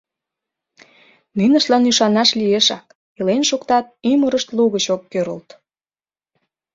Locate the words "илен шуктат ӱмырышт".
3.19-4.49